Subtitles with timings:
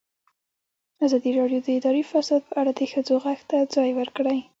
[1.05, 4.39] ازادي راډیو د اداري فساد په اړه د ښځو غږ ته ځای ورکړی.